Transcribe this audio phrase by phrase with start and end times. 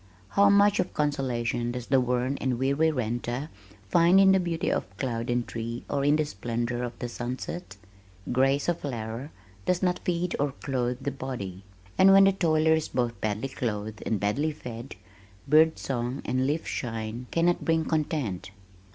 [0.29, 3.49] How much of consolation does the worn and weary renter
[3.87, 7.77] find in the beauty of cloud and tree or in the splendor of the sunset?
[8.31, 9.29] Grace of flower
[9.67, 11.63] does not feed or clothe the body,
[11.99, 14.95] and when the toiler is both badly clothed and badly fed,
[15.47, 18.49] bird song and leaf shine cannot bring content."